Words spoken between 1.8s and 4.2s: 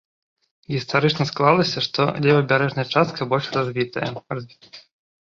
што левабярэжная частка больш развітая.